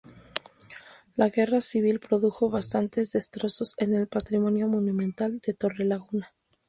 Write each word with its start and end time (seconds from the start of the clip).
La 1.15 1.29
guerra 1.29 1.61
civil 1.61 1.99
produjo 1.99 2.49
bastantes 2.49 3.11
destrozos 3.11 3.75
en 3.77 3.93
el 3.93 4.07
patrimonio 4.07 4.67
monumental 4.67 5.39
de 5.45 5.53
Torrelaguna. 5.53 6.33